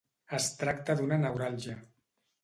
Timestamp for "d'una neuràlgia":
1.01-1.75